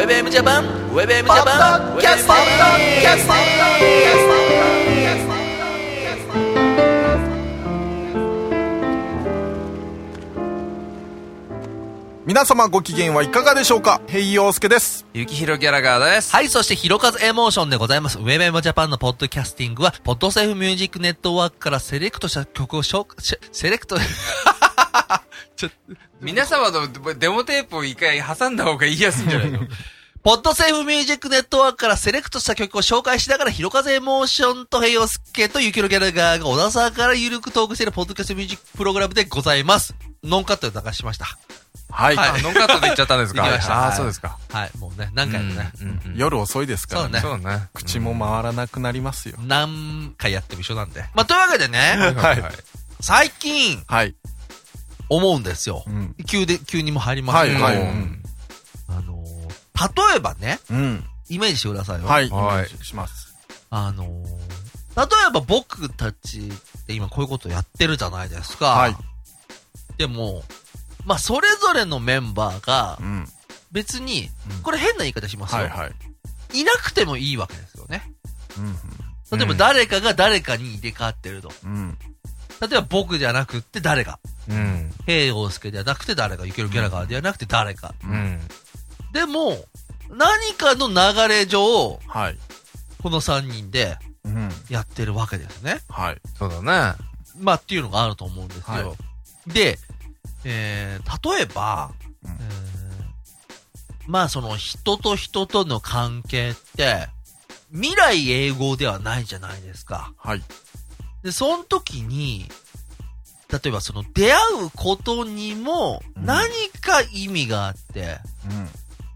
[0.00, 3.34] ウェブエムジャパンウェブエムジャパンキャストキャスト
[12.24, 14.00] 皆様ご機嫌はいかがでしょうか？
[14.06, 15.04] ヘイヨースケです。
[15.12, 16.32] ゆきひろギャラガーです。
[16.32, 18.18] はい、そして、ひろかずエモーションでございます。
[18.18, 23.96] ウェブエムジャパンのポッドキャスティングは、 Podsafe Music Network からセレクトした曲を紹介、しセレクト、
[25.56, 25.70] ちょ、
[26.20, 29.60] 皆様のデモテープを一回挟んだ方が言いやすいんじゃないの？
[30.22, 39.94] Podsafe Music Network からセレクトした曲を紹介しながら、ひろかずエモーションとヘイヨースケとゆきひろギャラガーが小田沢からゆるくトークしているポッドキャストミュージックプログラムでございます。
[40.22, 41.24] ノンカットで流しました。
[41.90, 42.18] はい。
[42.18, 43.42] あ、ノンカットで言っちゃったんですか？
[43.46, 44.36] あー、そうですか。
[44.52, 47.20] はい、もうね、何回もね、うんうんうん夜遅いですからね。
[47.20, 47.68] そうそうね。
[47.72, 49.36] 口も回らなくなりますよ。
[49.40, 51.00] 何回やっても一緒なんで。
[51.14, 52.42] まあ、というわけでね、はい
[53.02, 54.14] 最近、はい。
[55.10, 55.90] 思うんですよう。
[55.90, 56.14] ん。
[56.26, 58.22] 急で、急にも入りますけど、はいはいうん
[58.88, 59.50] あのー
[60.12, 61.04] 例えばね、うん。
[61.30, 62.06] イメージしてくださいよ。
[62.06, 62.28] はい。
[62.28, 63.34] はいします。
[63.70, 64.10] あのー
[64.96, 68.66] 例えば僕たちって今こういうことやってるじゃないですか。
[68.66, 68.96] はい。
[69.96, 70.42] でも、
[71.06, 73.26] まあ、それぞれのメンバーがう、ん。
[73.72, 75.58] 別にうん、これ変な言い方しますよ。
[75.62, 75.92] はいはい。
[76.60, 78.02] いなくてもいいわけですよね。
[78.58, 79.38] うん。
[79.38, 81.52] 例えば誰かが誰かに入れ替わってると。
[81.64, 81.96] うん。
[82.60, 84.18] 例えば僕じゃなくって誰か。
[84.48, 84.92] うん。
[85.06, 86.46] 平洋介ではなくて誰か。
[86.46, 87.94] ゆけるギャラガーではなくて誰か。
[88.04, 88.38] うん。
[89.12, 89.56] でも、
[90.10, 92.38] 何かの流れ上、はい。
[93.02, 94.50] この3人でうん。
[94.68, 95.80] やってるわけですね。
[95.88, 96.20] はい。
[96.38, 96.56] そうだ
[96.94, 96.98] ね。
[97.38, 98.64] まあっていうのがあると思うんですよ。
[98.64, 98.94] は
[99.46, 99.78] で、
[100.44, 101.92] えー、例えば、
[102.24, 102.70] うんえー
[104.10, 107.06] まあその人と人との関係って、
[107.72, 110.12] 未来永劫ではないじゃないですか。
[110.16, 110.42] はい。
[111.22, 112.46] で、その時に、
[113.52, 116.48] 例えばその出会うことにもうん何
[116.80, 118.18] か意味があって、
[118.48, 118.68] うん。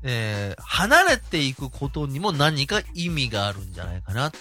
[0.02, 4.32] えー離れていくことにも何か意味があるんじゃないかなっ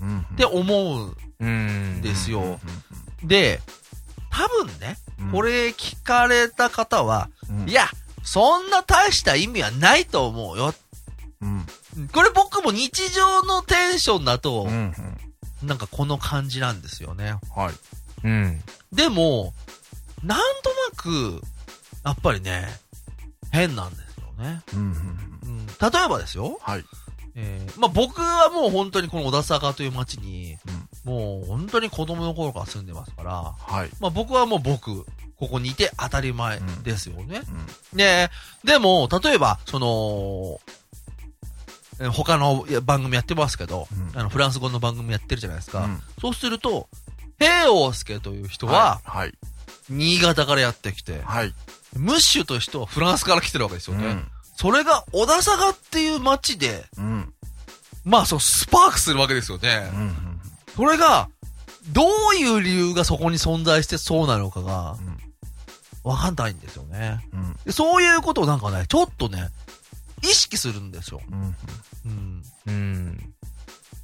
[0.00, 0.26] うん。
[0.36, 2.00] て思ううん。
[2.02, 2.60] ですよ。
[3.22, 3.60] うんで、
[4.30, 7.88] 多分ね、うんこれ聞かれた方は、うんいや、
[8.22, 10.74] そんな大した意味はないと思うよ。
[11.40, 11.66] うん。
[12.12, 14.94] これ僕も日常のテンションだとう、ん。
[15.68, 17.36] なんかこの感じなんですよね。
[17.54, 17.74] はい。
[18.24, 18.60] うん。
[18.92, 19.54] でも、
[20.24, 21.42] なんとなく、
[22.04, 22.66] やっぱりね、
[23.52, 24.62] 変なんですよね。
[24.74, 24.80] うん。
[24.80, 25.72] うん、例
[26.04, 26.84] えばですよ、はい。
[27.40, 30.56] えーまあ、僕はもう本当にこの小田坂という町に、
[31.04, 33.90] もう本当に子供の頃から住んでますから、はい。
[34.00, 35.06] まあ、僕はもう僕、
[35.38, 37.42] ここにいて当たり前ですよね。
[37.92, 37.96] うん。
[37.96, 38.28] で、
[38.64, 40.87] でも、例えば、その、え
[42.12, 45.84] 他の番組やってますけど、うんあの、フランス語の番組やってるじゃないですか。
[45.84, 46.88] うんそうすると、
[47.38, 49.32] 平王介という人は、はい。
[49.88, 51.54] 新潟からやってきて、はい。
[51.96, 54.06] ムッシュという人はフランスから来てるわけですよね。
[54.06, 54.28] うん
[54.60, 57.32] それが、小田坂っていう街で、うん。
[58.04, 59.88] まあ、そう、スパークするわけですよね。
[59.94, 60.40] うん。
[60.74, 61.28] それが、
[61.92, 64.96] どういう理由がそこに存在してそうなのかが、
[66.02, 67.20] わかんないんですよね。
[67.32, 67.56] うん。
[67.64, 69.48] でそういうことをなんかね、ちょっとね、
[70.22, 71.20] 意識するんですよ。
[71.30, 71.56] うん。
[72.06, 72.42] うん。
[72.66, 73.34] うん。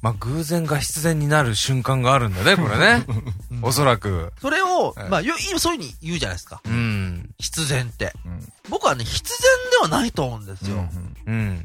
[0.01, 3.05] まあ、偶然が必然になる瞬間があるんだね、これね。
[3.63, 4.31] おそらく。
[4.39, 6.61] それを、はいまあ、そういうふうに言うじゃないですか。
[6.63, 7.29] うん。
[7.39, 8.13] 必然って。
[8.25, 8.53] うん。
[8.69, 10.87] 僕はね、必然ではないと思うんですよ。
[11.25, 11.63] うん。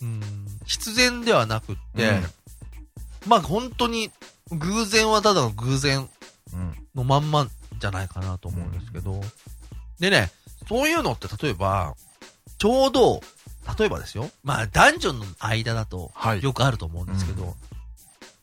[0.00, 0.46] うん。
[0.66, 2.24] 必然ではなくって、うん
[3.24, 4.10] まあ本当に、
[4.50, 6.08] 偶然はただの偶然
[6.52, 6.74] うん。
[6.94, 7.46] のまんま
[7.78, 9.20] じゃないかなと思うんですけど。
[10.00, 10.30] でね、
[10.68, 11.94] そういうのって例えば、
[12.58, 13.20] ちょうど、
[13.78, 14.30] 例えばですよ。
[14.42, 17.52] まあ男女の間だとはいよくあると思うんですけど、うん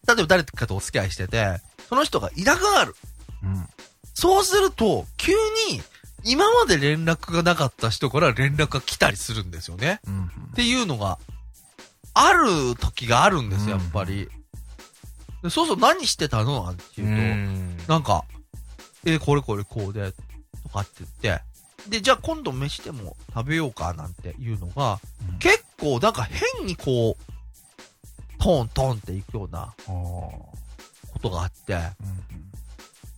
[0.07, 2.95] 例えば誰かとお付き合いしてて、その人がいなくなる。
[3.43, 3.67] うん。
[4.15, 5.33] そうすると、急
[5.69, 5.83] に
[6.23, 9.99] 今まで連絡がなかった人から連絡が来たりするんですよね。
[10.07, 10.25] うん。
[10.25, 11.19] っていうのが、
[12.15, 14.29] ある時があるんですよ、やっぱり。
[15.43, 16.63] でそうそう、何してたの？
[16.63, 17.77] なんてう言うと、ん。
[17.87, 18.23] なんか、
[19.05, 20.11] えーこれこれこうで、
[20.63, 21.43] とかって言って、
[21.89, 24.99] で、じゃあ今度飯でも食べようかなんていうのが、
[25.31, 27.23] うん結構なんか変にこう、
[28.37, 29.73] トントンっていくような。
[29.85, 31.77] ことがあって、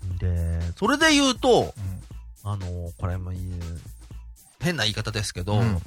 [0.10, 0.18] うん。
[0.18, 1.74] で、それで言うと、
[2.44, 2.52] うん。
[2.52, 3.40] あのーこれもいい、
[4.60, 5.82] 変な言い方ですけど、うん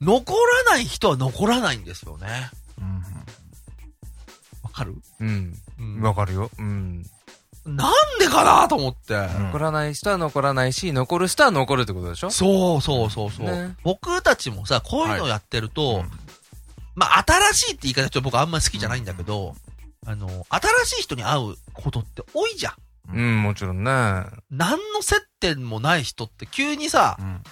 [0.00, 0.32] 残
[0.66, 2.50] らない人は残らないんですよね。
[2.80, 3.02] うん。
[4.62, 5.54] わかる、うん。
[5.78, 6.50] うんわかるよ。
[6.56, 7.04] うん。
[7.76, 9.14] なんでかなと思って。
[9.14, 12.30] ん残らない人は残らないし、残る人は残るってことでしょ？
[12.30, 16.10] そうそうそうそう、ね僕たちもさ、こういうのやってると、うん
[16.94, 19.54] まあ、新しいって言い方ちょっと僕あんまり好きじゃないんだけど、
[20.04, 22.74] あの、新しい人に会うことって多いじゃん。
[23.14, 23.90] うん、もちろんね。
[24.50, 27.42] 何の接点もない人って急にさ、うん。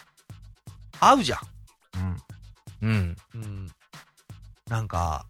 [0.98, 1.40] 会うじゃん。
[2.82, 2.88] うん。
[2.90, 3.16] うん。
[3.34, 3.68] うん。
[4.68, 5.26] なんか、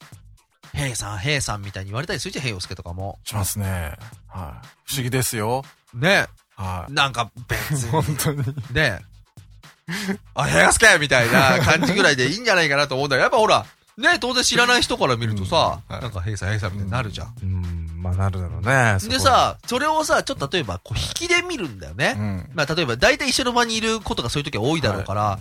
[0.73, 3.19] ヘイさん、ヘイさんみたいに言われたりするじゃん、ヘイオスケとかも。
[3.25, 3.97] しますね。
[4.37, 4.67] はい。
[4.85, 5.65] 不思議ですよ。
[5.95, 6.27] ね。
[6.57, 6.93] はい。
[6.93, 8.17] なんか別本に。
[8.17, 8.43] 当に。
[8.73, 9.01] ね。
[10.35, 13.65] あ、ヘイオスケみたいな感じぐらいでいいんじゃないかなと思うんだけど、やっぱほら、
[13.97, 17.35] ね、当然知らない人から見るとさ、うんはいなんかヘイさん、ヘイさんみたいになるじゃん。
[17.43, 18.99] うん、まあなるだろうね。
[19.09, 22.15] で、さ、それをさ、ちょっと例えば、こう、引きで見るんだよね。
[22.19, 22.51] うん。
[22.55, 25.39] まあ、例えば、大体一緒の場にいることがそういう時は多いだろうから、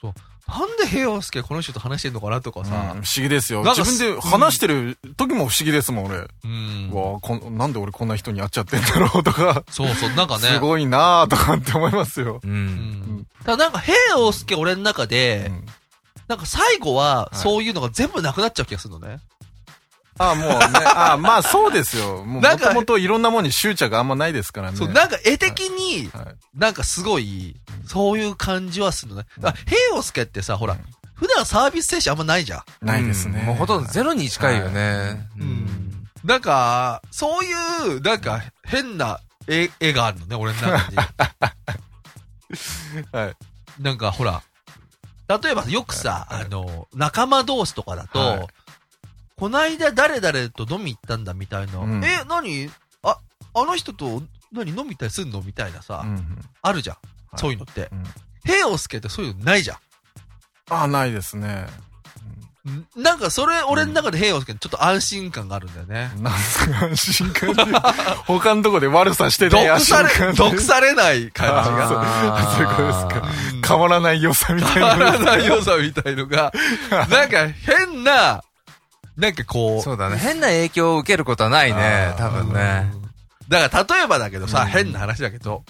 [0.00, 0.14] そう
[0.50, 3.62] なんで平洋介この人と話してんのかなとかうんさ不、思議ですよ。
[3.62, 6.16] 自分で話してる時も不思議ですもん、俺。
[6.16, 10.48] うんうわあこんなんで俺こんな人に会っちゃってんだろうとか、そうそう、なんかね。
[10.48, 12.40] すごいなあとかって思いますよ。
[12.42, 12.46] う。
[12.46, 13.26] うんん。
[13.44, 15.66] ただなんか平洋介俺の中で、うん
[16.28, 19.18] なんか最後は、はいそういうのが全部なくなっちゃう気がするのね。
[20.20, 22.24] ああ、もうね、あ あ、まあそうですよ。
[22.26, 24.76] もう、なんかもともといろんなものに執着あんまないですからね。
[24.76, 27.56] そう、なんか絵的に、はいなんかすごい、
[27.86, 29.26] そういう感じはするのね。
[29.42, 30.76] あ、平洋介ってさ、ほら、
[31.14, 32.86] 普段サービス精神あんまないじゃん。
[32.86, 33.40] ないですね。
[33.40, 35.26] うんもうほとんどゼロに近いよね。
[35.38, 36.06] ううんん。
[36.24, 37.52] なんか、そうい
[37.96, 40.96] う、なんか、変な絵、絵があるのね、俺の中に。
[43.12, 43.36] はい。
[43.82, 44.42] なんか、ほら、
[45.42, 48.46] 例えばよくさ、はいあの、仲間同士とかだと、はい
[49.40, 52.70] こないだ誰々と飲み行ったんだみたいな、うんえ、何？
[53.02, 53.18] あ、
[53.54, 54.22] あの人と
[54.52, 56.96] 何飲み行ったりすんのみたいなさ、うんうんあるじゃん。
[56.96, 56.98] い
[57.36, 57.88] そういうのって。
[57.90, 58.04] うん
[58.44, 59.78] 平洋介ってそういうのないじゃ
[60.70, 61.66] ああ、ないですね。
[62.66, 62.70] ん。
[62.70, 66.10] んなんかそれ、俺の中で平洋介ちょっと安心感があるんだよね。
[66.22, 67.62] なんすか、安心感って。
[68.26, 72.38] 他のとこで悪さしてね、毒され、毒されない感じあが。
[72.38, 75.04] ーそういうことですかうん変わらない良さみたい変わな。
[75.12, 76.52] らない良さみたいのが、
[77.10, 78.42] なんか変な、
[79.20, 80.16] なんかこう、そうだね。
[80.16, 82.90] 変な影響を受けることはないね多分ね。
[83.48, 85.64] だから例えばだけどさ、うん変な話だけど、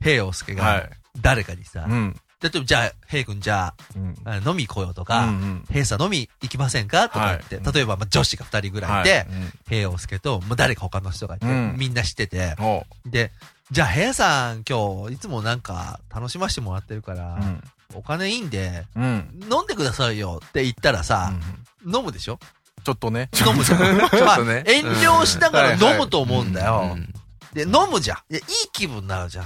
[0.00, 0.90] 平洋介がはい。
[1.20, 2.16] 誰かにさ、うん。
[2.42, 4.14] 例えばじゃあ、平君じゃうん。
[4.24, 7.08] あ、あ飲み行こうよとうか、ん平さん飲み行きませんか？
[7.08, 8.84] とか言って、はい例えばまあ女子が二人ぐうん。
[8.84, 13.32] らいで、うん平洋介と、もう誰か他の人がいて、うんみんな知ってて、おで、
[13.70, 17.62] じゃあ平さん今日いつもなんか楽しませてもらってるから、うん。
[17.94, 19.40] お金いいんで、うん。
[19.50, 22.38] 飲んでくださいよって言ったらさ、うん飲むでしょ？
[22.84, 23.28] ちょっとね。
[23.46, 23.96] 飲むじゃん。
[23.98, 26.92] まあちょっとね遠慮しながら飲むと思うんだよ。
[26.94, 27.12] うん
[27.54, 28.16] で、飲むじゃん。
[28.32, 29.44] いや、いい気分になるじゃん。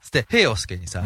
[0.00, 1.02] つって、平洋介にさ。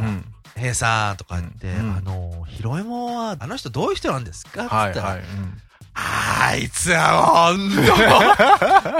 [0.54, 4.64] 平さんとか言って、うんあの、ヒロエモンは、あの人どういう人なんですか？
[4.64, 5.18] つったら、はいはい。
[5.20, 5.60] うん
[5.92, 7.70] あいつはほん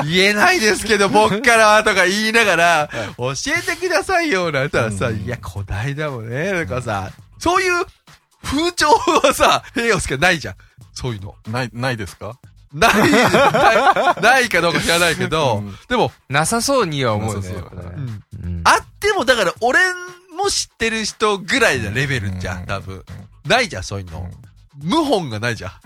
[0.00, 7.85] と、言えないですけど、僕からはとか言いながら、教えてくださいよ、なんて言ったらさ、うんいや、こないだもね、なんかさ、そういう
[8.43, 8.88] 風潮
[9.23, 10.55] はさ、平洋介ないじゃん。
[11.00, 11.35] そういうの。
[11.49, 12.37] ない、ないですか？
[12.73, 12.93] ない、
[14.23, 17.43] ない、かどうか知らないけど、うんでも、なさそうには思うね。
[17.43, 17.70] そう
[18.64, 19.81] あっても、だから、俺
[20.37, 23.05] も知ってる人ぐらいのレベルじゃん、多分。
[23.47, 24.31] ないじゃん、そういうの。
[24.88, 25.73] 謀反がないじゃん。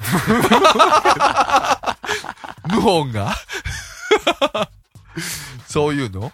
[2.70, 3.34] 謀反が
[5.66, 6.20] そういうの？
[6.22, 6.32] はい。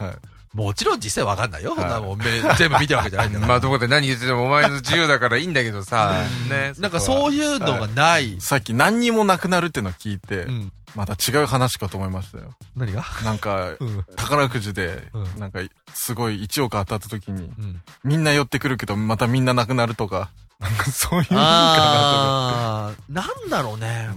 [0.52, 1.76] もちろん実際わかんないよ。
[1.76, 2.24] そんもん目
[2.58, 3.48] 全部見てるわけじゃないんだから。
[3.52, 6.24] まあどこで何言っててもお前の自由だからいいんだけどさ。
[6.48, 6.72] ね。
[6.78, 8.40] なんかそういうのがない。
[8.40, 10.72] さっき何にもなくなるってのを聞いてう、ん。
[10.96, 12.52] また違う話かと思いましたよ。
[12.76, 13.04] 何が？
[13.24, 14.04] なんか、うん。
[14.16, 15.60] 宝くじでう、んなんか、
[15.94, 17.80] すごい1億当たった時に、うん。
[18.02, 24.10] みんな寄ってくるけど、またみんななくなるとか、なんかそういう意味かなあー、なんだろうね。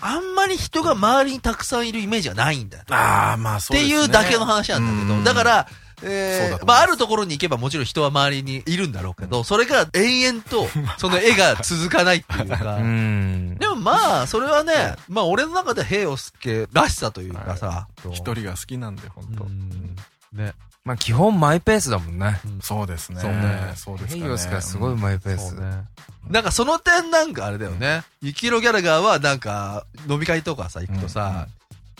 [0.00, 2.84] あんまり人が周りにたくさんいるイメージはないんだ。
[2.90, 4.02] ああ、まあそうってですね。
[4.02, 5.66] いうだけの話なんだけど、うんだから、
[6.02, 12.80] えー、まあ、あるところに行けばもちろん人は周りにいるんだろうけど、それが延々と、 その絵が続かないっていうかう。
[12.80, 13.56] ん。
[13.58, 19.96] でもまあ、それはね、まあ俺の中で平洋介らしさというかさ、一人が好きなんで、本当うん
[20.32, 20.54] ね。
[20.84, 22.40] まあ基本マイペースだもんね。
[22.62, 23.20] そうですね。
[23.20, 24.20] そうねそうですかね。
[24.20, 25.50] ヘイヨスがすごいマイペース。
[25.50, 25.84] そうね。
[26.30, 28.02] なんかその点なんかあれだよね。
[28.22, 31.48] ユキロギャラガーはなんか飲み会とかさ、行くとさ、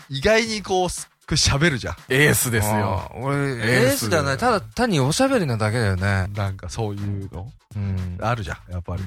[0.08, 1.96] 意外にこう、すっごい喋るじゃん。
[2.08, 3.10] エースですよ。
[3.16, 4.38] 俺、エエースースではない。
[4.38, 6.28] ただ単におしゃべりなだけだよね。
[6.34, 7.50] なんかそういうの。
[7.74, 8.18] うん。
[8.20, 9.02] あるじゃん、やっぱり。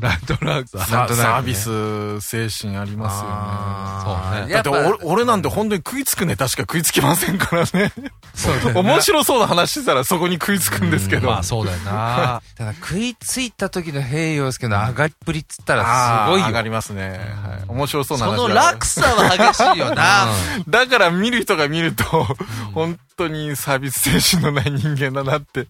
[0.00, 4.38] なんとなくサービス精神ありますよね。
[4.38, 7.92] そうねだって俺、俺なんて本当に食いつくネタしか食いつきませんからね。
[8.34, 11.28] そう面白そうな話してたらそこに食いつくんですけど。
[11.28, 12.42] まあそうだよな。
[12.56, 16.46] ただ食いついた時の平洋介の上がりっぷりっつったらすごいよ。
[16.46, 17.20] 上がりますね。
[17.42, 17.64] はい。
[17.68, 20.28] 面白そうなそ話だの落差は激しいよな。
[20.68, 22.04] だから見る人が見ると、
[22.74, 25.66] 本当にサービス精神のない人間だなって。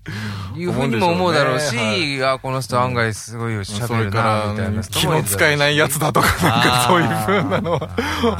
[0.55, 5.07] いうふうにも思うだろうしょうし、あ、この人案外すごいよ、そ喋るれかな、みたいらな、人気。
[5.07, 7.89] の使えないやつだとか、なんかそういう風なのは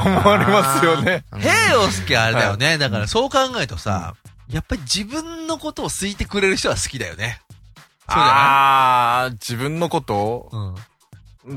[0.05, 1.23] 思われますよね。
[1.37, 2.77] 平洋介あれだよね。
[2.77, 4.15] だからそう考えるとさ、
[4.49, 7.41] やっぱり自分のことを好いてくれる人は好きだよね。
[8.07, 10.49] そうじゃああ、自分のこと？
[10.51, 10.75] うん。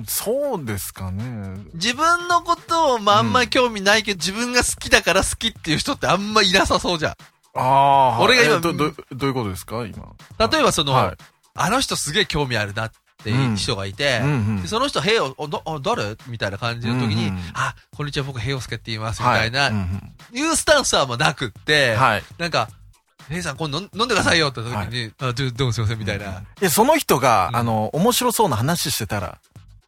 [0.06, 1.58] そうですかね。
[1.74, 7.14] 自分のことをまああんまり興味ないけど、自分が好きだから好きっていう人ってあんまいなさそうじゃん。
[7.54, 9.84] ああ、俺が今えど、ど、どういうことですか？
[9.86, 10.14] 今。
[10.50, 11.16] 例えばその、はい。
[11.54, 12.92] あの人すげえ興味あるなっ
[13.22, 14.62] ていう人がいて、うんうん。
[14.62, 16.16] でその人、ヘイオ、おどあ誰？
[16.28, 19.70] みたいな感じの時に、うんうんあ、こんにちは、僕ヘイオスケって言います、みたいな、はい。
[19.70, 22.22] うんいうスタンスはもうなくって、うんはい。
[22.38, 22.68] なんか、
[23.28, 26.42] ヘイさん、今度飲んでくださいよって時に、あ、ちょ、どうもすいません、みたいな。
[26.58, 27.56] で、その人が、うん。
[27.56, 29.38] あの、面白そうな話してたら、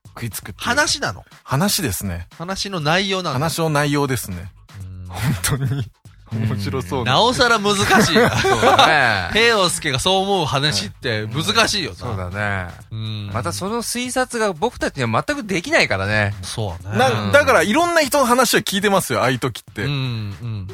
[0.08, 1.24] 食いつく話なの？
[1.42, 2.28] 話ですね。
[2.38, 3.32] 話の内容なの？
[3.32, 4.52] 話の内容ですね。
[4.80, 5.06] うん。
[5.08, 5.90] 本当に。
[6.32, 7.12] 面白そうな。
[7.12, 8.30] なおさら難しい な。
[8.36, 9.30] そうだね。
[9.32, 11.96] ヘイオスケがそう思う話って難しいよな。
[11.96, 12.68] そうだね。
[12.90, 13.30] うん。
[13.32, 16.34] またその推察が僕たちには全くできないからね。
[16.42, 16.96] そうね。
[16.98, 19.84] な、だから、いろんな人の話は聞いてますよ、ああいう時って。
[19.84, 20.68] うん、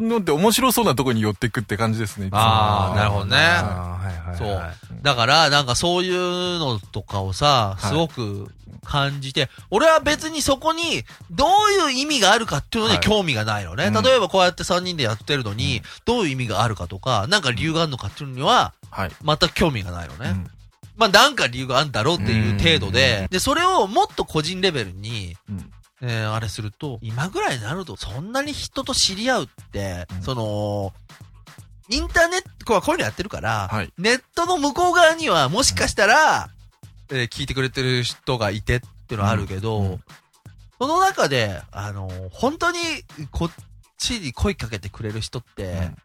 [0.00, 0.08] うん。
[0.08, 2.26] ので、面白そうなとこに寄ってくって感じですね。
[2.26, 3.36] いつもああ、なるほどね。
[3.36, 4.38] はいはいはい。
[4.38, 4.62] そう。
[5.02, 8.48] だから、なんかそういうのとかをさ、すごく
[8.84, 13.86] 感じて、俺は別にそこに、どういう意味があるかっていうのにはい興味がないのね。
[13.86, 19.10] うん例えばこうやって3人でやってるのに、どういう意味があるかとか、なんか理由があるのかっていうのには、はい。
[19.24, 20.30] 全く興味がないのね。
[20.30, 20.50] うん。
[20.96, 25.70] まあなんか理由があるんだろうっていう程度で、で、それをもっと個人レベルに、うん。
[26.04, 30.22] えーあれすると、今ぐらいになると、そんなに人と知り合うって、うん。
[30.22, 30.92] その、
[31.88, 33.92] インターネット、こうこういうのやってるから、はい。
[33.98, 36.50] ネットの向こう側には、もしかしたら、
[37.10, 39.86] えー聞いてくれてる人がいてっていうのはあるけど、うん。
[39.92, 40.04] うん。
[40.78, 42.78] その中で、あの本当に、
[43.30, 43.50] こっ
[44.02, 45.96] ちに声かけてくれる人って、うん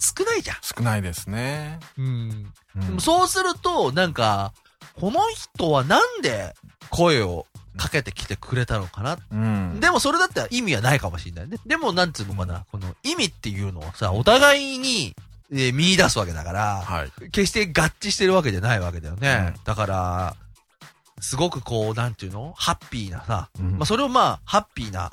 [0.00, 0.56] 少ないじゃん。
[0.60, 1.78] 少ないですね。
[1.96, 2.52] うん。
[2.76, 4.52] うんでもそうすると、なんか、
[5.00, 6.54] この人はなんで
[6.90, 7.46] 声を
[7.78, 9.18] かけてきてくれたのかな？
[9.32, 9.80] うん。
[9.80, 11.56] でもそれだったら意味はないかもしれないね。
[11.64, 15.14] でもなんつうのかな、この意味っていうのはさ、お互いに、
[15.52, 17.30] えー見出すわけだから、はい。
[17.30, 19.54] 決して合致してるわけじゃないわけだよね。
[19.56, 20.36] うんだから、
[21.20, 22.52] すごくこう、なんていうの？
[22.56, 25.12] ハッピーなさ、うんまあそれをまあ、ハッピーな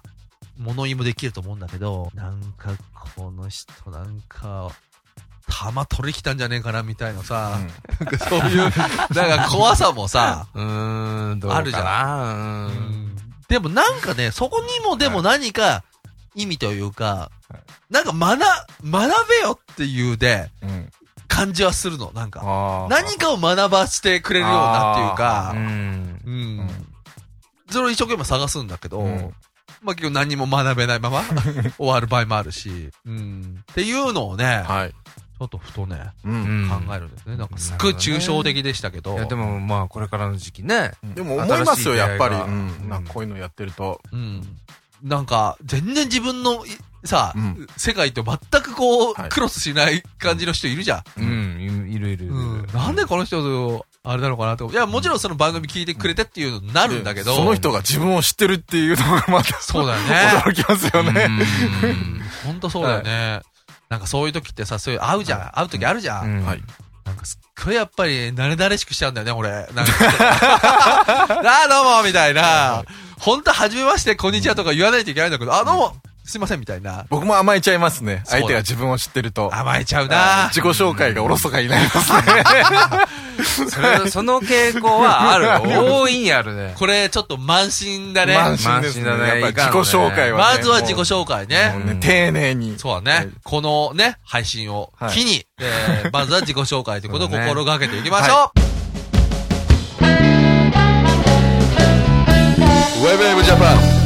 [0.58, 2.72] 物言いもできると思うんだけど、なんか
[3.16, 4.70] この人なんか、
[5.50, 7.60] 玉取り来たんじゃねえかなみたいなさ、
[8.00, 11.60] なんかそういう、なんか怖さもさ、うーん、どうかな。
[11.62, 13.16] あるじゃゃん。
[13.48, 15.84] でもなんかね、そこにもでも何か
[16.36, 17.32] 意味というか、
[17.90, 20.70] なんか学、学べよっていうで、うん。
[20.70, 20.90] うん。
[21.28, 22.12] 感じはするの。
[22.14, 22.88] なんか。
[22.90, 26.22] 何かを学ばせてくれるようなっていううか、ん。
[26.26, 26.70] うん。
[27.70, 29.34] それを一生懸命探すんだけど、うん
[29.82, 31.24] まあ結局何も学べないまま
[31.78, 33.64] 終わる場合もあるし、うん。
[33.72, 34.92] っていうのをね、はい。
[34.92, 36.30] ちょっとふとね、う。
[36.30, 37.36] うんん考えるんですね。
[37.36, 40.92] なんかすっごい抽象的でしたけど、いや、でもまあ、これからの時期ね。
[41.16, 42.36] でも思いますよ、やっぱり。
[42.36, 42.90] ううんん。
[42.90, 44.02] なんかこういうのやってると。
[44.12, 44.58] うん。
[45.02, 46.70] なんか、全然自分のい、
[47.04, 51.22] さ、うん世界と全くこう、はいクロスしない感じの人いるじゃん。
[51.22, 52.28] うん、いるいるいる。
[52.28, 52.68] うん。
[52.72, 54.70] なんでこの人と、あれなのかなと。
[54.72, 57.32] いや、もちろんその番組聞いてくれてっていうのになるんだけど。
[57.32, 60.16] でその人が自分を知ってるっていうのがまた、そうだよね。
[60.44, 61.26] 驚きますよね。
[61.26, 61.30] う
[61.88, 63.42] んほんとそうだよね。
[63.90, 65.52] なんかそういう時ってさ、そういう会うじゃん。
[65.52, 66.38] 会う時あるじゃん。
[66.40, 66.64] うんはい。
[67.06, 69.52] なんかすっごいやっぱり、慣れ慣れしくしちゃうんだよね、俺。
[69.52, 69.92] なんか。
[70.20, 72.84] あ あ、どうもみたいな。
[73.20, 75.96] ほんと、はじめまして、こんにちはとか言わないといけないんだけど、あ、どうも
[76.32, 77.06] すいません、みたいな。
[77.10, 78.24] 僕も甘えちゃいますね。
[78.26, 79.54] 相手が自分を知ってると。
[79.54, 82.22] 甘えちゃうな自己紹介がおろそかになりますね。
[83.70, 85.50] それその傾向はある。
[85.68, 86.74] 大いにあるね。
[86.78, 88.38] これ、ちょっと慢心だね。
[88.38, 89.10] 慢心ですね。
[89.10, 90.58] やっぱり自己紹介はね。
[90.58, 91.98] まずは自己も紹介うね。
[92.00, 92.80] 丁寧に。
[92.80, 93.30] そうだね。
[93.44, 98.72] このね、配信をはい機に、えーまずは自己紹介ということを心がけていきましょう。
[103.02, 104.01] ウェブウェブジャパン、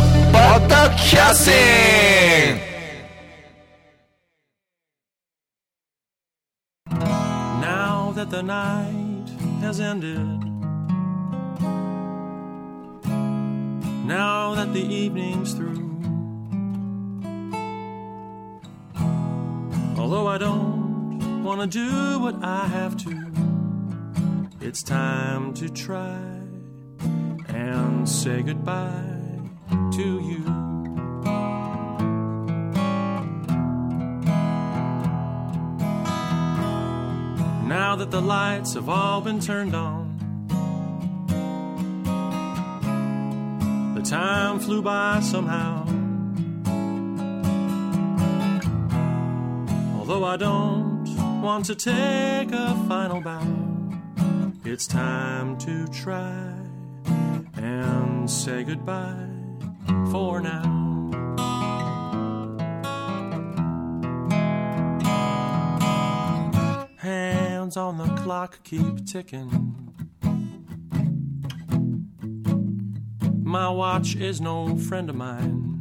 [0.55, 2.61] Podcasting.
[6.89, 9.27] Now that the night
[9.59, 10.25] has ended,
[14.07, 15.91] now that the evening's through,
[19.99, 23.31] although I don't want to do what I have to,
[24.61, 26.17] it's time to try
[27.49, 29.14] and say goodbye
[29.95, 30.39] to you.
[37.65, 40.17] Now that the lights have all been turned on,
[43.95, 45.85] the time flew by somehow.
[49.97, 53.47] Although I don't want to take a final bow,
[54.65, 56.51] it's time to try
[57.55, 59.34] and say goodbye
[60.11, 60.63] for now.
[66.97, 69.75] Hands on the clock keep ticking.
[73.43, 75.75] My watch is no friend of mine.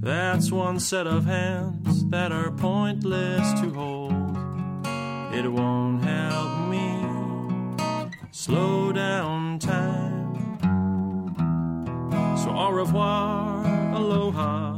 [0.00, 4.12] That's one set of hands that are pointless to hold.
[5.34, 5.91] It won't
[12.82, 14.74] revoir, aloha,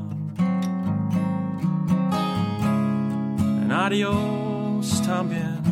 [3.63, 5.63] and adios también.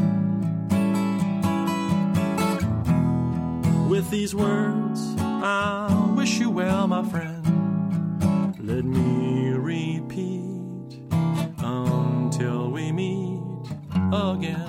[3.90, 7.44] With these words, I wish you well, my friend.
[8.58, 11.02] Let me repeat
[11.58, 13.66] until we meet
[14.10, 14.61] again.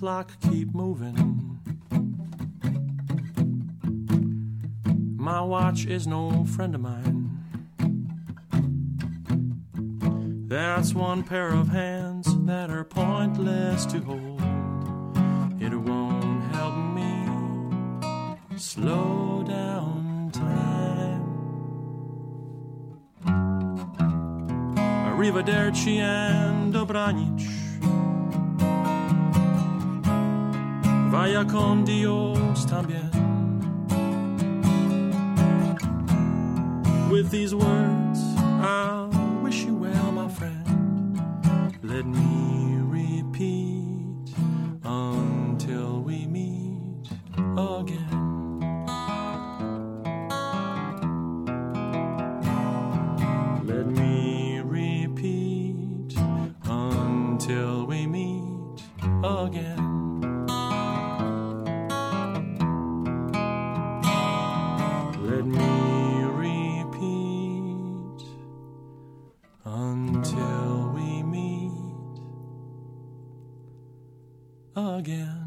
[0.00, 1.60] Clock keep moving.
[5.18, 7.28] My watch is no friend of mine.
[10.48, 14.40] That's one pair of hands that are pointless to hold.
[15.60, 21.26] It won't help me slow down time.
[25.12, 27.59] Arrivederci and dobranic.
[31.10, 33.10] Vaya con Dios también.
[37.10, 38.20] With these words,
[38.62, 39.08] I
[39.42, 41.20] wish you well, my friend.
[41.82, 42.49] Let me
[75.00, 75.39] again.